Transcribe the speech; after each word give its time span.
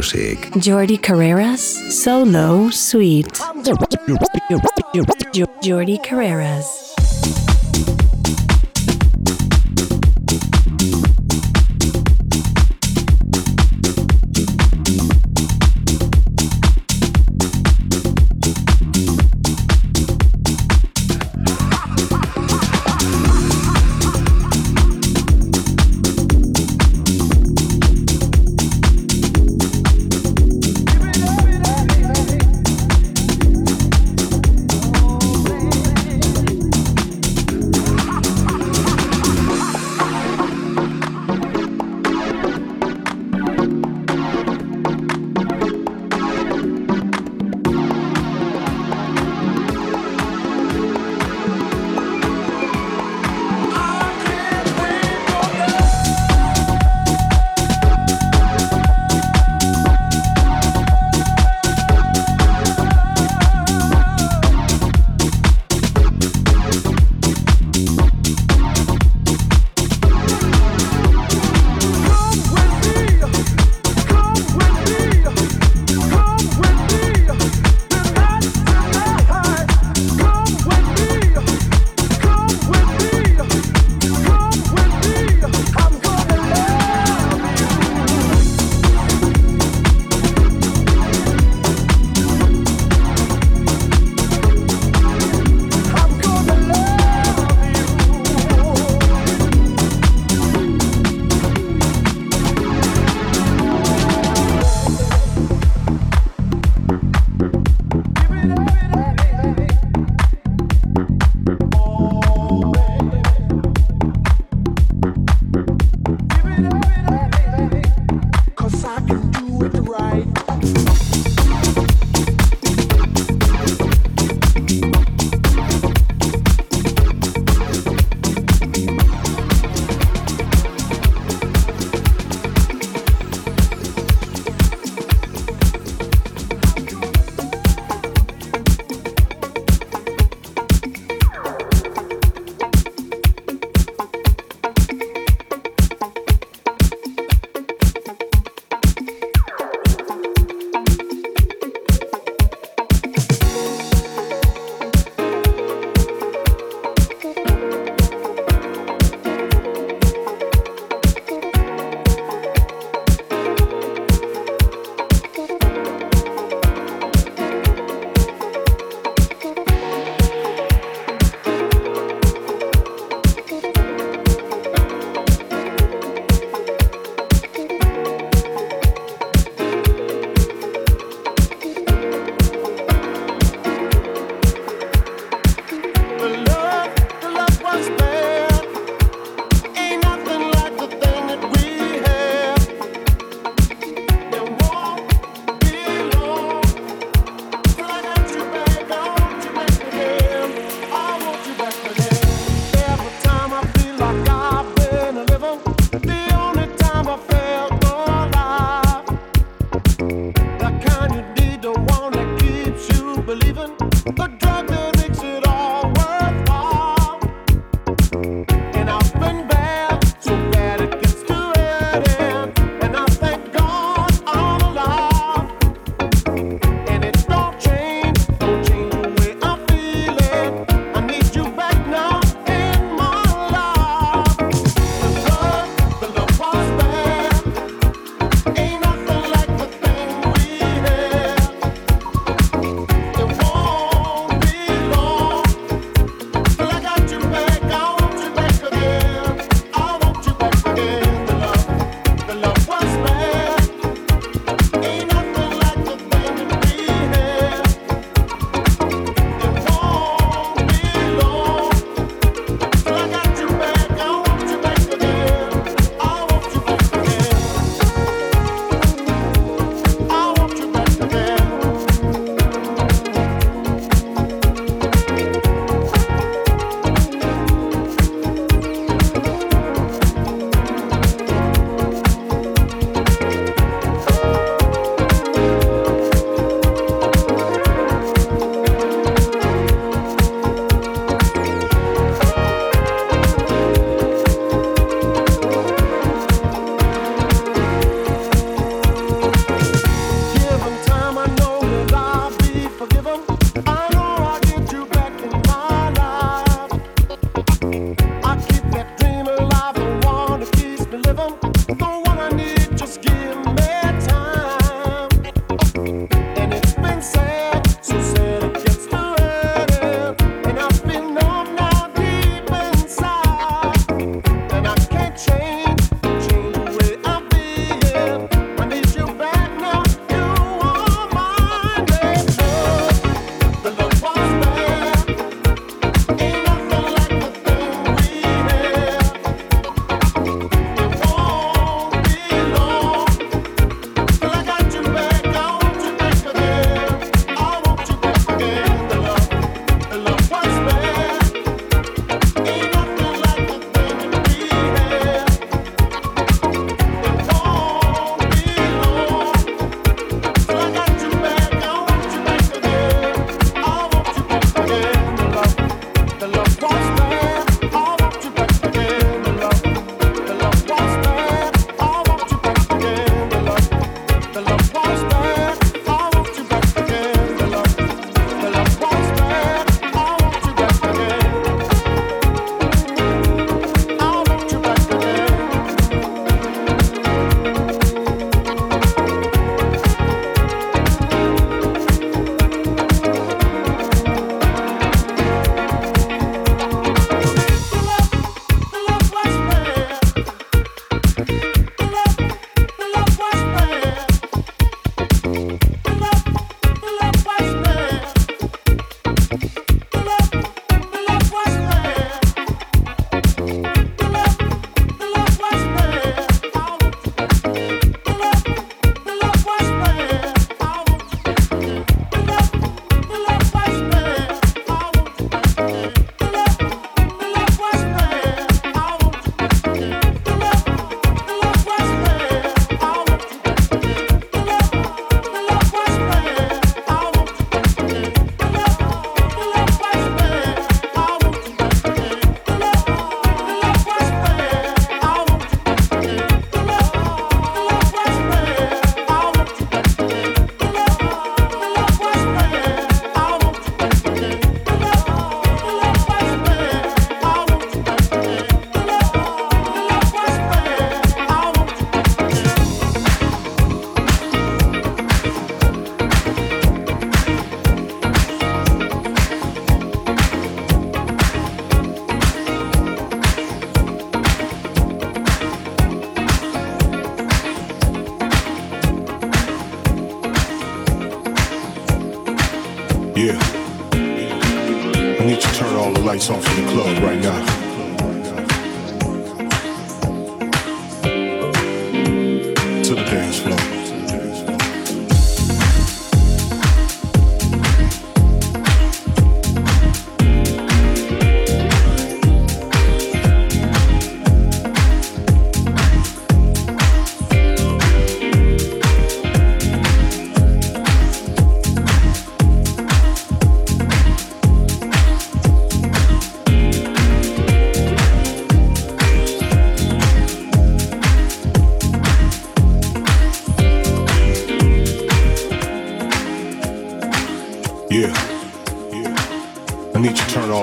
Music. 0.00 0.50
Jordi 0.56 0.96
Carreras. 0.96 1.60
Solo 1.90 2.70
Sweet. 2.70 3.38
Jordi 5.60 5.98
Carreras. 5.98 6.79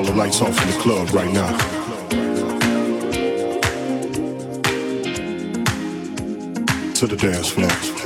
Lights 0.03 0.41
off 0.41 0.61
in 0.61 0.69
the 0.71 0.77
club 0.79 1.09
right 1.11 1.31
now. 1.31 1.57
To 6.93 7.07
the 7.07 7.15
dance 7.15 7.49
floor. 7.49 7.96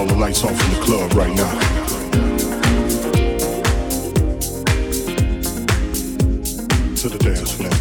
all 0.00 0.06
the 0.06 0.14
lights 0.14 0.42
off 0.44 0.52
in 0.52 0.70
the 0.72 0.80
club 0.80 1.12
right 1.12 1.36
now. 1.36 1.60
to 6.96 7.08
the 7.08 7.18
dance 7.18 7.52
floor. 7.52 7.79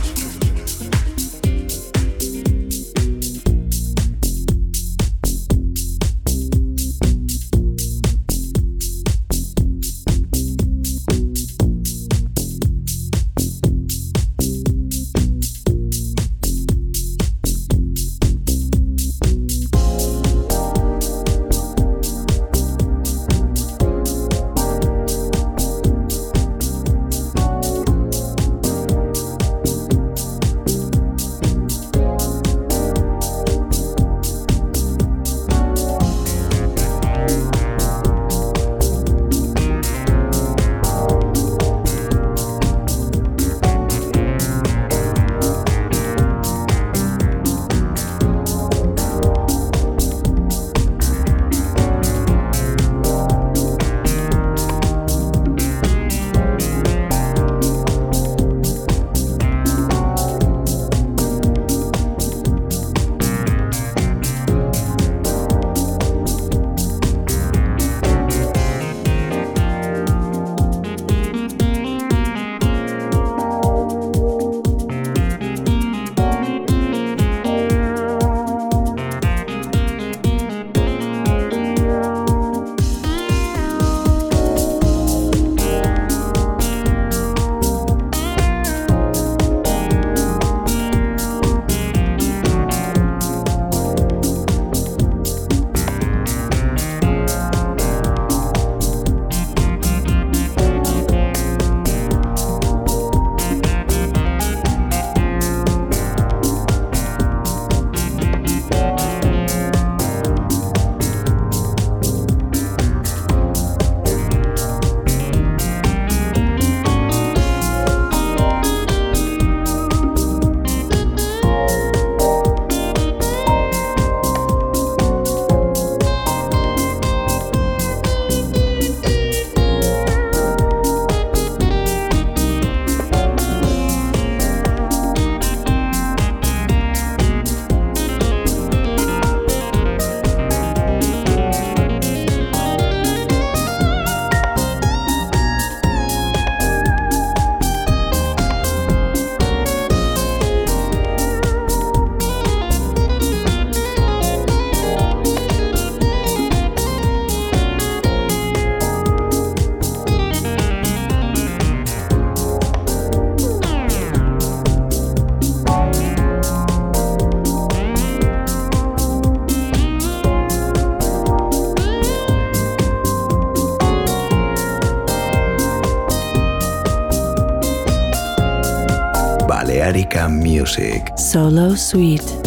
Music. 180.28 181.12
Solo 181.18 181.76
Sweet. 181.76 182.39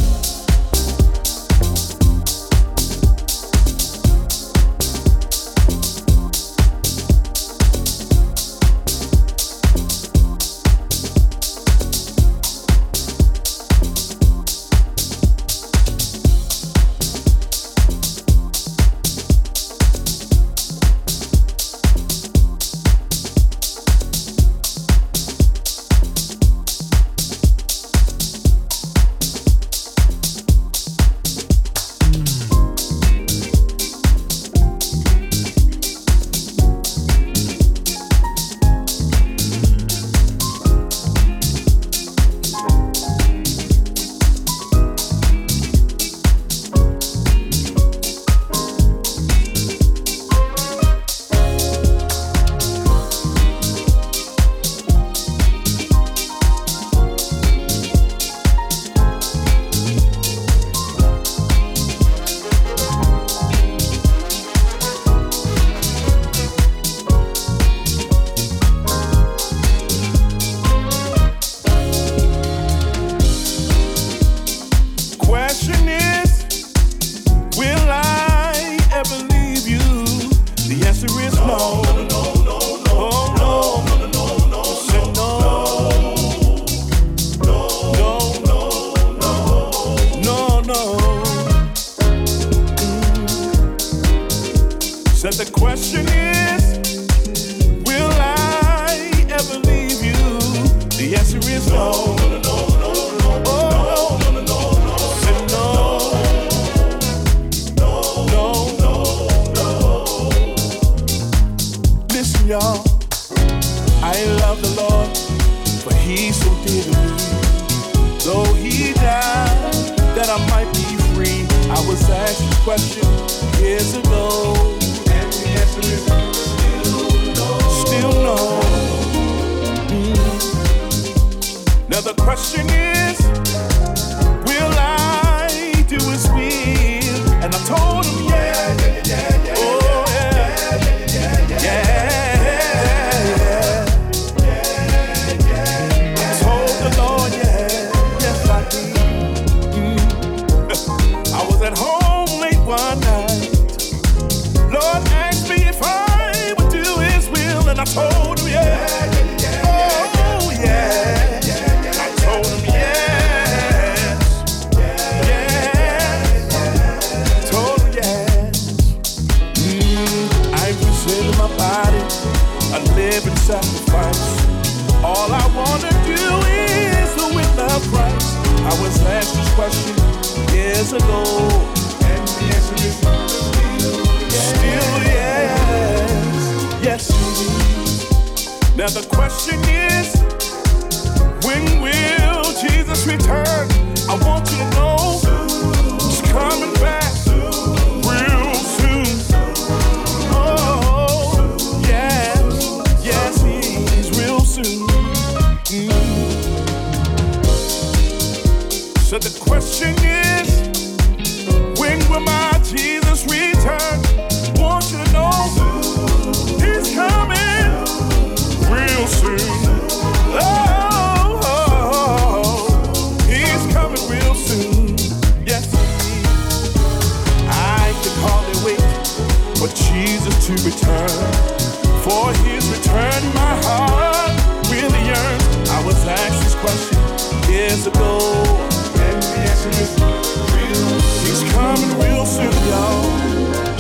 the 209.23 209.39
question 209.39 210.12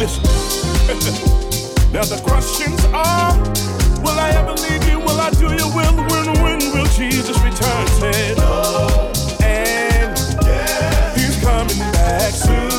Listen. 0.02 0.24
now 1.92 2.02
the 2.02 2.20
questions 2.24 2.84
are 2.86 3.38
Will 4.02 4.18
I 4.18 4.30
ever 4.30 4.50
leave 4.54 4.82
you? 4.90 4.98
Will 4.98 5.20
I 5.20 5.30
do 5.30 5.46
your 5.54 5.72
will? 5.72 5.94
When, 6.10 6.42
when 6.42 6.58
will 6.74 6.86
Jesus 6.86 7.38
return? 7.38 7.86
Said, 8.00 8.34
oh, 8.40 9.12
and 9.44 10.18
yeah. 10.44 11.14
he's 11.14 11.40
coming 11.40 11.78
back 11.92 12.32
soon. 12.32 12.71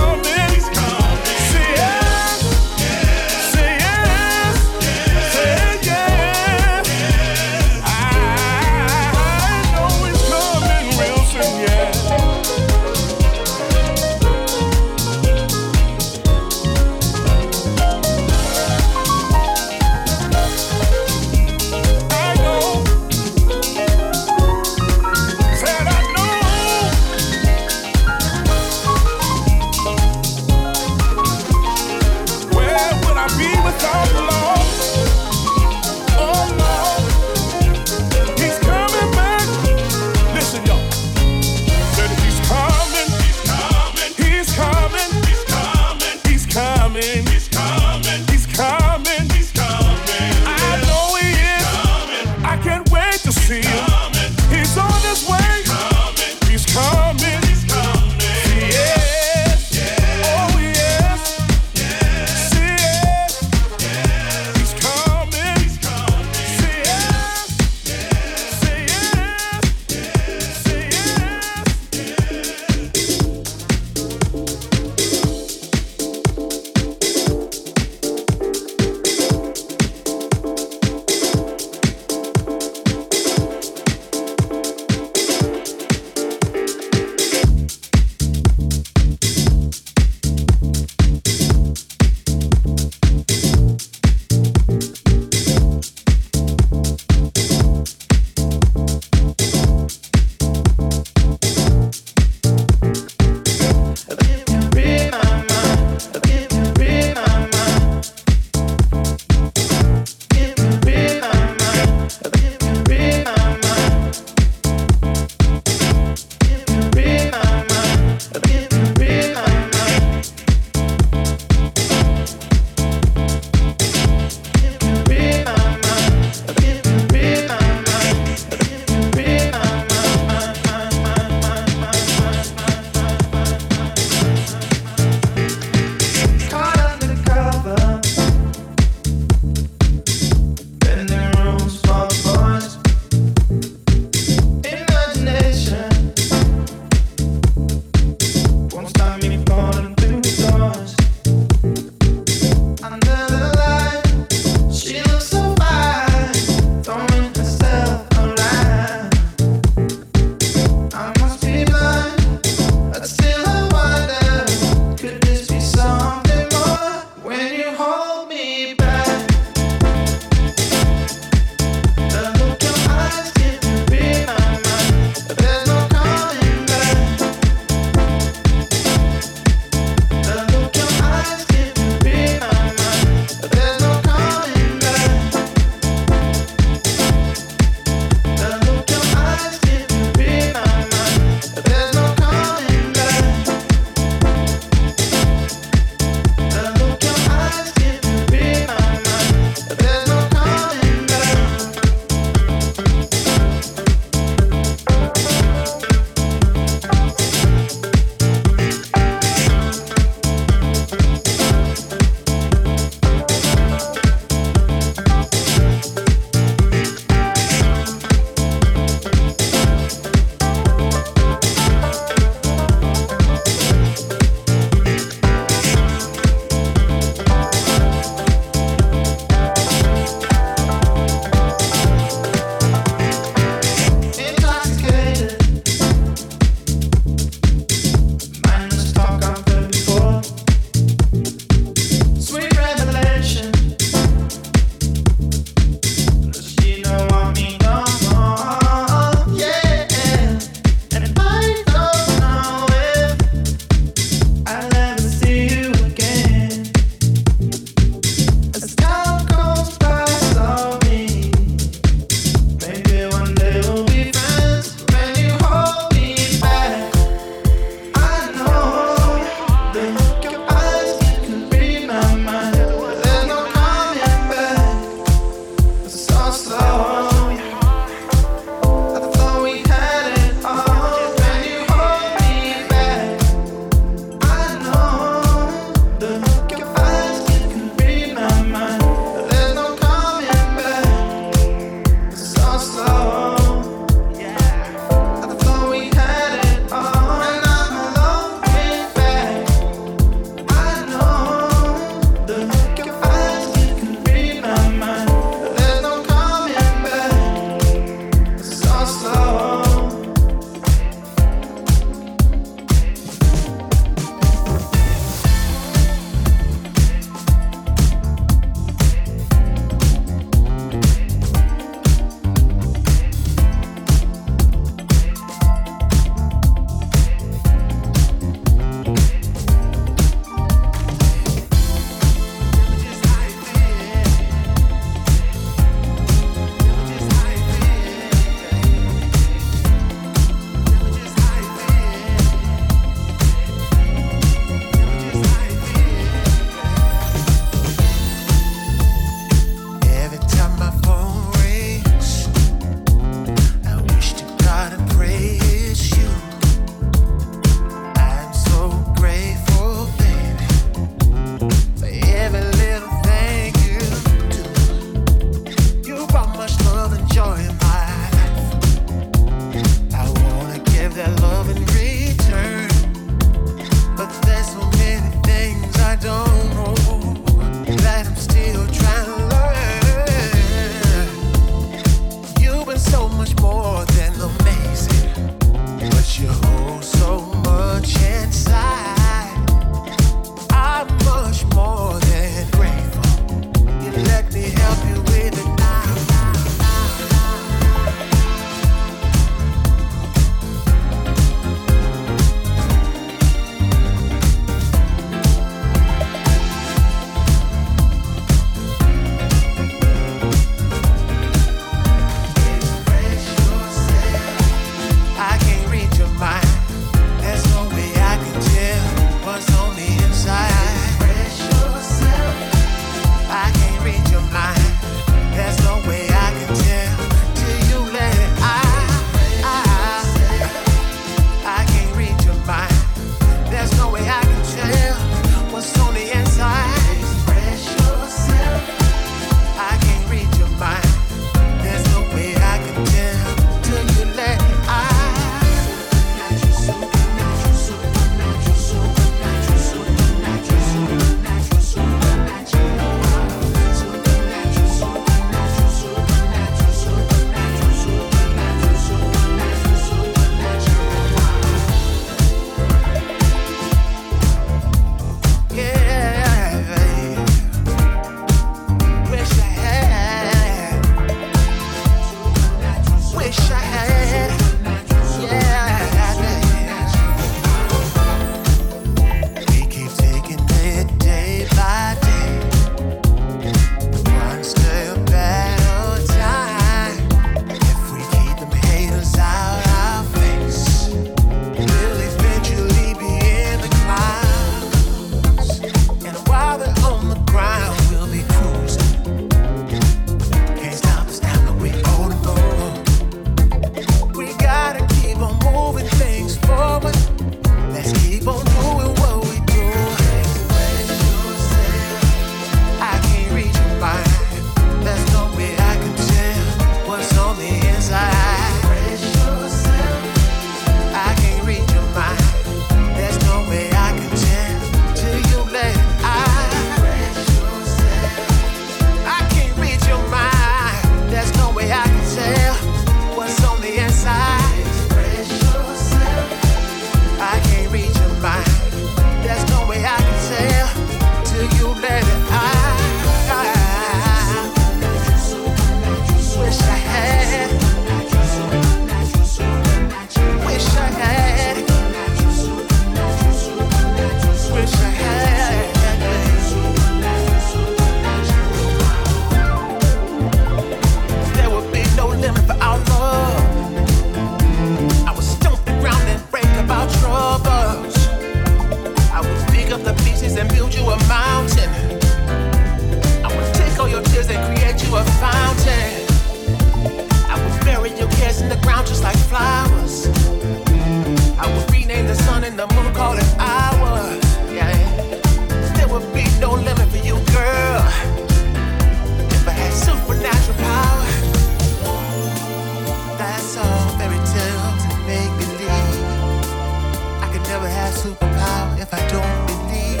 superpower 597.92 598.80
if 598.80 598.92
I 598.92 599.02
don't 599.08 599.46
believe. 599.46 600.00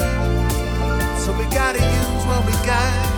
So 1.20 1.32
we 1.38 1.44
gotta 1.54 1.78
use 1.78 2.24
what 2.26 2.44
we 2.46 2.52
got. 2.66 3.11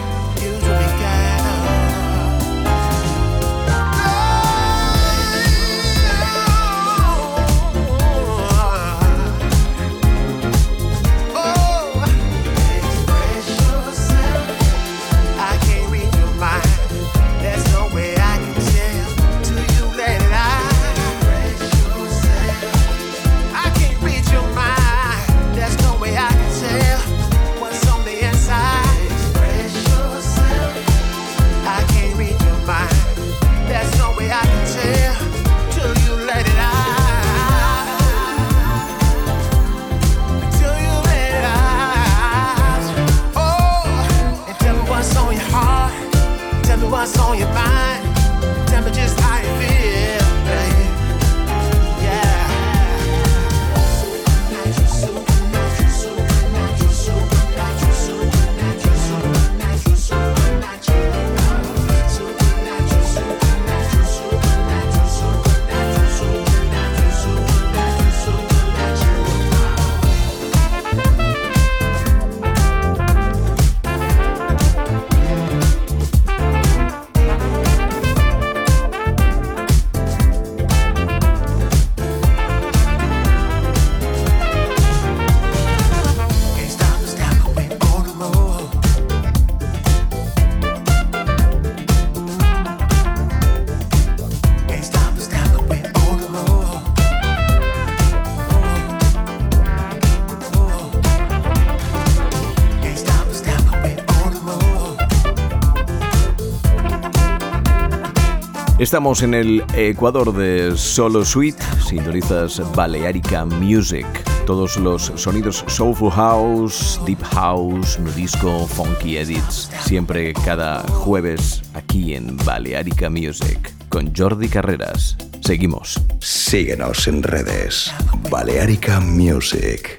Estamos 108.84 109.22
en 109.22 109.32
el 109.32 109.64
Ecuador 109.74 110.34
de 110.34 110.76
Solo 110.76 111.24
Suite, 111.24 111.58
sintonizas 111.88 112.60
Balearica 112.74 113.46
Music. 113.46 114.06
Todos 114.44 114.76
los 114.76 115.10
sonidos 115.14 115.64
Soulful 115.68 116.10
House, 116.10 117.00
Deep 117.06 117.22
House, 117.32 117.98
Nudisco, 117.98 118.66
Funky 118.66 119.16
Edits, 119.16 119.70
siempre 119.86 120.34
cada 120.34 120.82
jueves 120.82 121.62
aquí 121.72 122.14
en 122.14 122.36
Balearica 122.36 123.08
Music 123.08 123.72
con 123.88 124.14
Jordi 124.14 124.50
Carreras. 124.50 125.16
Seguimos. 125.40 125.98
Síguenos 126.20 127.08
en 127.08 127.22
redes. 127.22 127.90
Balearica 128.28 129.00
Music. 129.00 129.98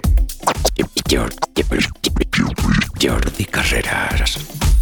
Jordi 3.01 3.45
Carreras. 3.45 4.74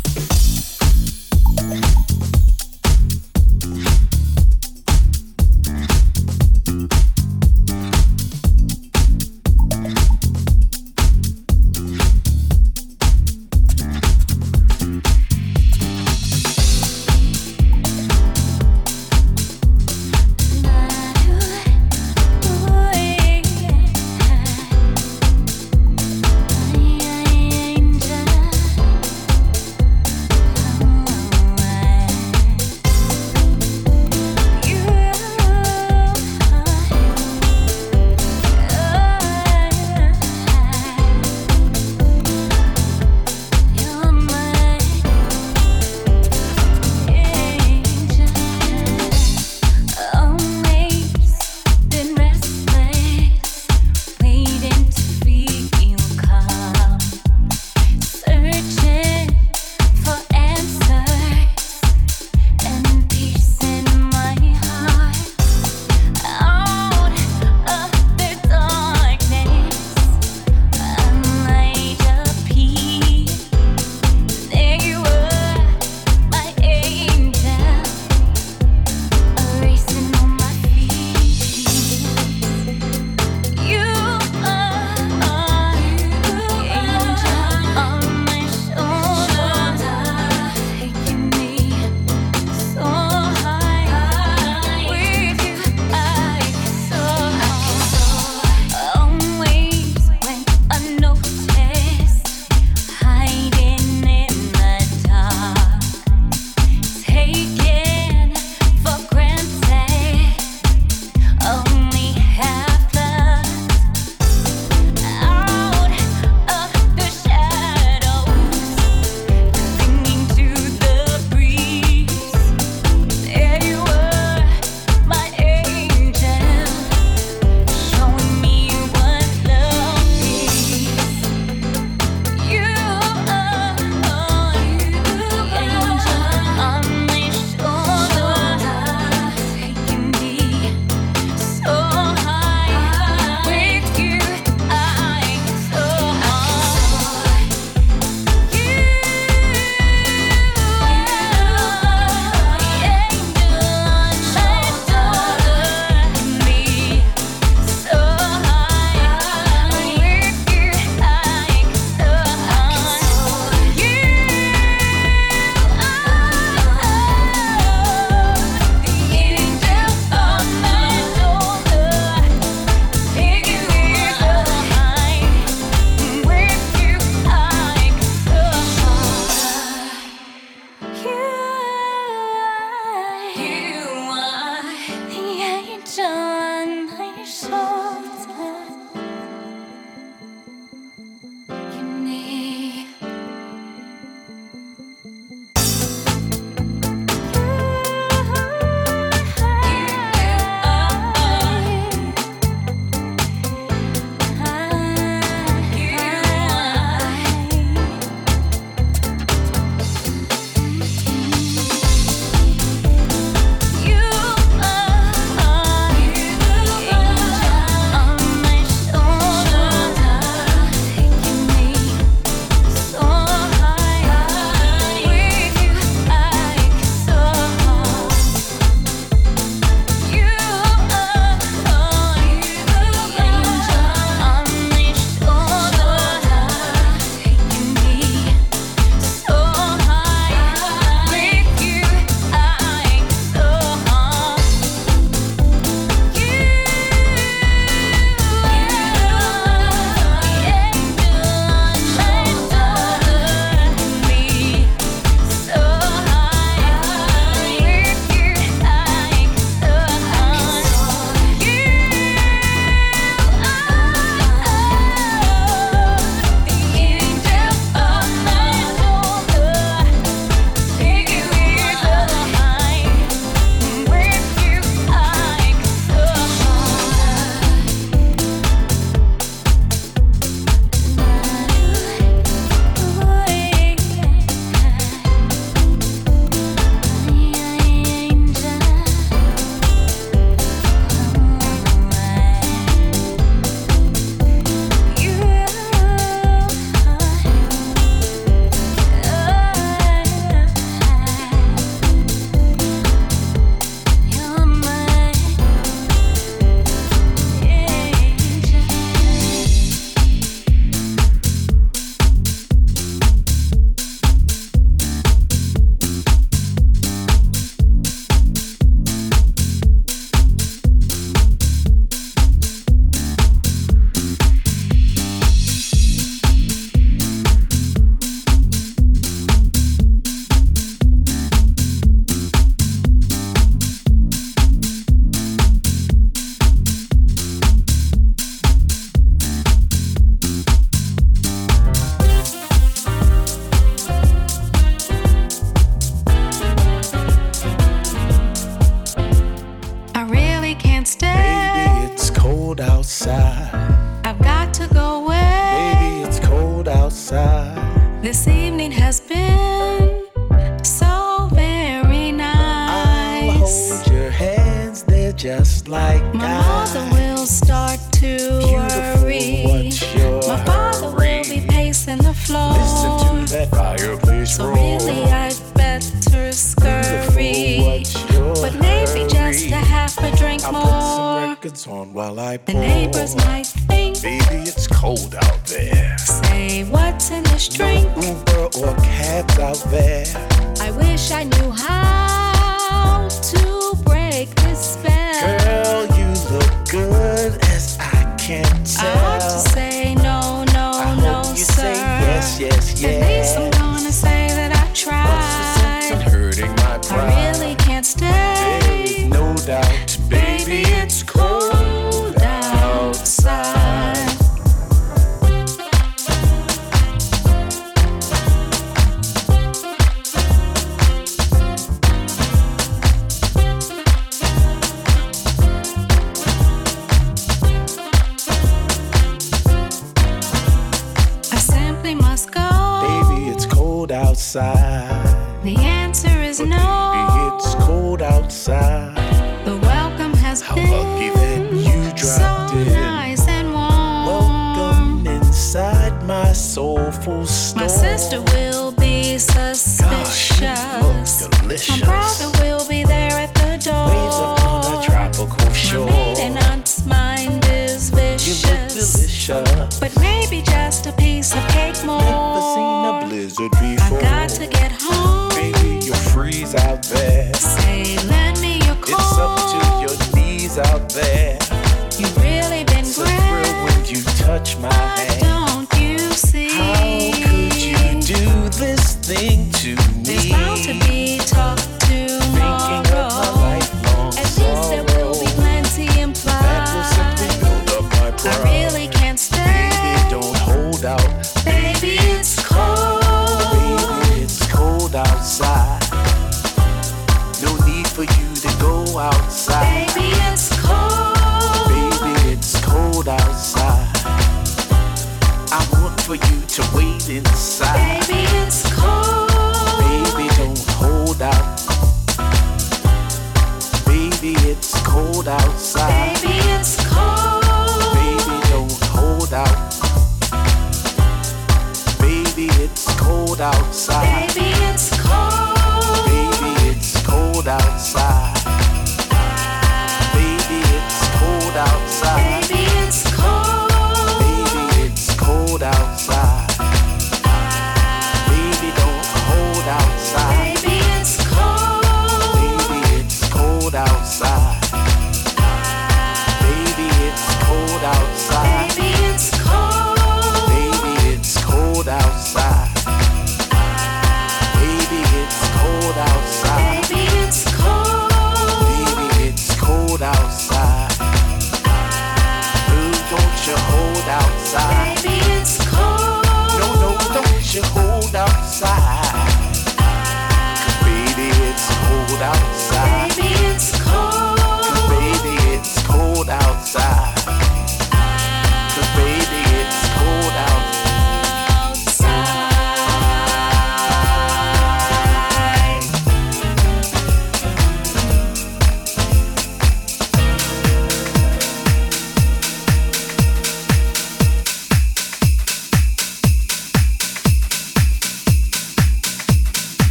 side. 576.74 577.03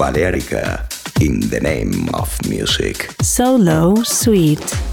Balearica 0.00 0.86
in 1.20 1.40
the 1.50 1.60
name 1.60 2.08
of 2.14 2.30
music. 2.48 3.14
Solo 3.20 4.02
Sweet. 4.02 4.89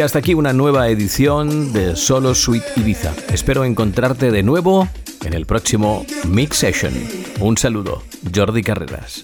Y 0.00 0.02
hasta 0.02 0.20
aquí 0.20 0.32
una 0.32 0.54
nueva 0.54 0.88
edición 0.88 1.74
de 1.74 1.94
Solo 1.94 2.34
Suite 2.34 2.64
Ibiza. 2.76 3.12
Espero 3.30 3.66
encontrarte 3.66 4.30
de 4.30 4.42
nuevo 4.42 4.88
en 5.26 5.34
el 5.34 5.44
próximo 5.44 6.06
Mix 6.26 6.56
Session. 6.56 6.94
Un 7.38 7.58
saludo, 7.58 8.02
Jordi 8.34 8.62
Carreras. 8.62 9.22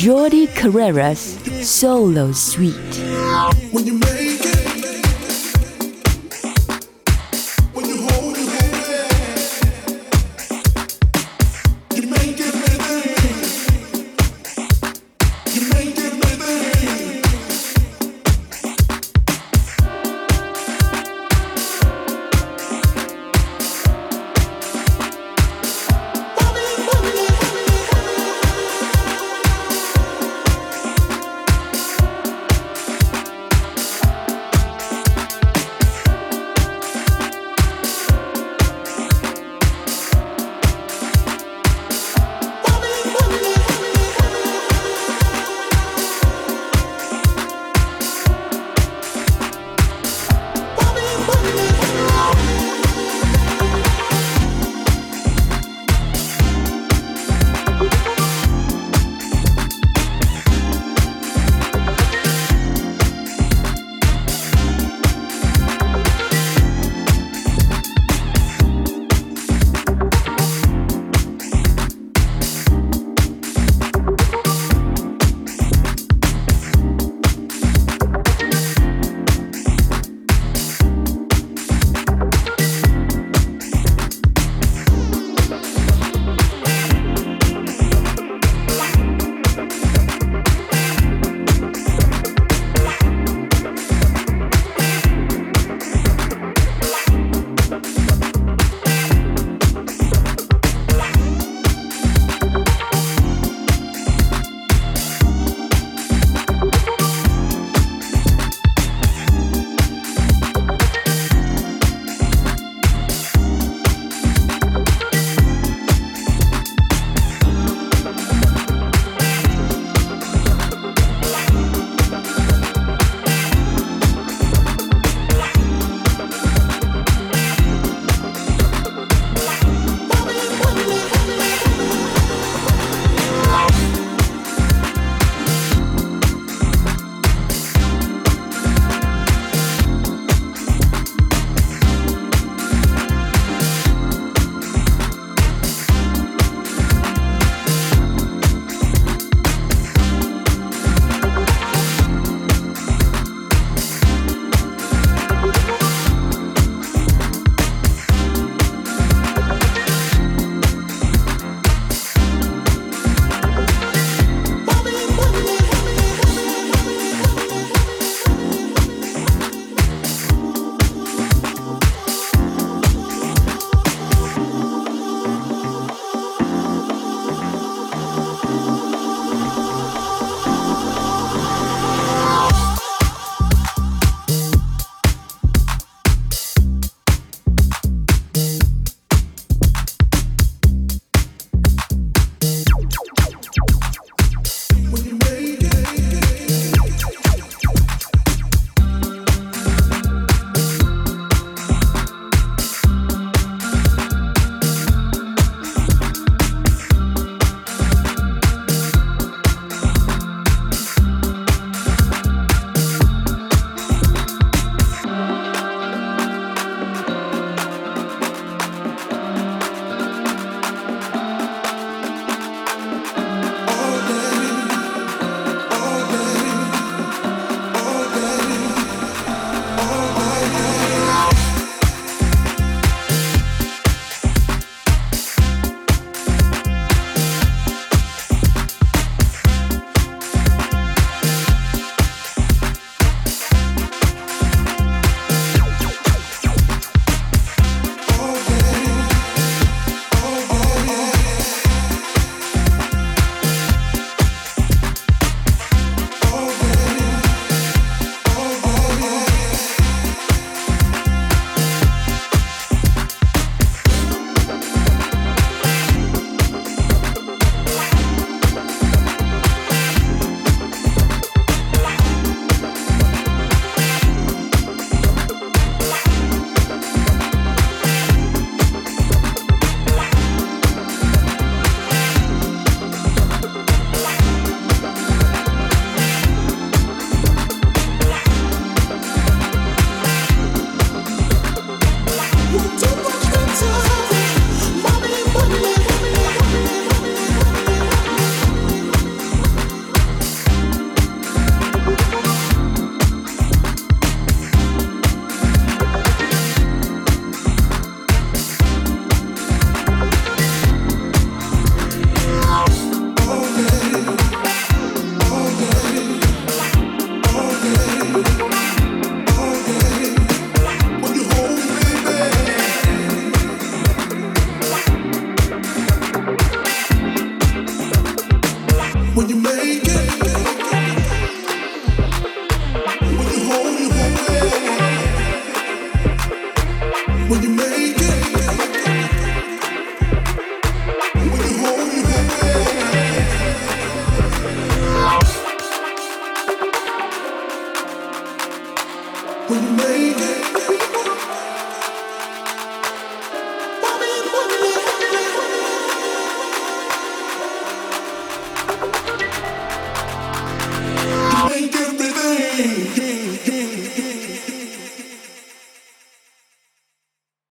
Jordi 0.00 0.46
Carreras, 0.46 1.38
Solo 1.60 2.32
Suite. 2.32 2.78